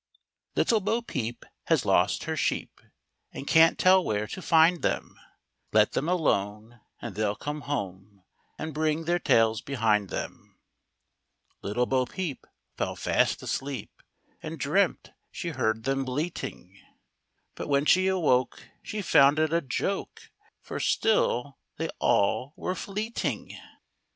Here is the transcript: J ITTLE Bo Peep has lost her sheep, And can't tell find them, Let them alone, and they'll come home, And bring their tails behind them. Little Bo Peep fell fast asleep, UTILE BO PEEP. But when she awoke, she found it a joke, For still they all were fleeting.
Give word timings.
J 0.55 0.61
ITTLE 0.61 0.79
Bo 0.79 1.01
Peep 1.03 1.45
has 1.65 1.85
lost 1.85 2.23
her 2.23 2.35
sheep, 2.35 2.81
And 3.31 3.45
can't 3.45 3.77
tell 3.77 4.03
find 4.41 4.81
them, 4.81 5.13
Let 5.73 5.91
them 5.91 6.09
alone, 6.09 6.81
and 6.99 7.13
they'll 7.13 7.35
come 7.35 7.61
home, 7.61 8.23
And 8.57 8.73
bring 8.73 9.05
their 9.05 9.19
tails 9.19 9.61
behind 9.61 10.09
them. 10.09 10.57
Little 11.61 11.85
Bo 11.85 12.07
Peep 12.07 12.47
fell 12.77 12.95
fast 12.95 13.43
asleep, 13.43 13.91
UTILE 14.41 14.55
BO 14.55 16.29
PEEP. 16.31 16.69
But 17.53 17.67
when 17.67 17.85
she 17.85 18.07
awoke, 18.07 18.69
she 18.81 19.03
found 19.03 19.37
it 19.37 19.53
a 19.53 19.61
joke, 19.61 20.31
For 20.63 20.79
still 20.79 21.59
they 21.77 21.89
all 21.99 22.53
were 22.57 22.73
fleeting. 22.73 23.55